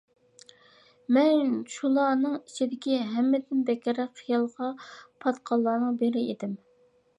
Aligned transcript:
مەن 1.17 1.51
شۇلارنىڭ 1.73 2.33
ئىچىدىكى 2.39 2.97
ھەممىدىن 3.11 3.61
بەكرەك 3.69 4.23
خىيالغا 4.23 4.73
پاتقانلارنىڭ 5.27 6.01
بىرى 6.03 6.27
ئىدىم. 6.35 6.61